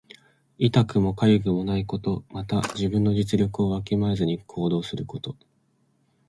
[0.57, 2.23] 痛くもかゆくもないこと。
[2.31, 5.37] また、自分の実力をわきまえずに行動すること。